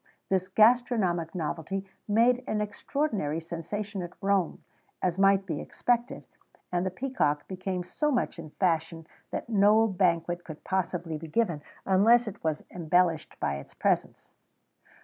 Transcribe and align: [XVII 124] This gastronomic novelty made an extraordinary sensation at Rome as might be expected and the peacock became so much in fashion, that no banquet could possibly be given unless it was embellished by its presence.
[XVII 0.01 0.33
124] 0.33 0.35
This 0.39 0.47
gastronomic 0.47 1.35
novelty 1.35 1.85
made 2.07 2.43
an 2.47 2.59
extraordinary 2.59 3.39
sensation 3.39 4.01
at 4.01 4.13
Rome 4.19 4.63
as 4.99 5.19
might 5.19 5.45
be 5.45 5.61
expected 5.61 6.23
and 6.71 6.83
the 6.83 6.89
peacock 6.89 7.47
became 7.47 7.83
so 7.83 8.09
much 8.09 8.39
in 8.39 8.49
fashion, 8.49 9.05
that 9.29 9.47
no 9.47 9.85
banquet 9.85 10.43
could 10.43 10.63
possibly 10.63 11.19
be 11.19 11.27
given 11.27 11.61
unless 11.85 12.27
it 12.27 12.43
was 12.43 12.63
embellished 12.71 13.39
by 13.39 13.57
its 13.57 13.75
presence. 13.75 14.33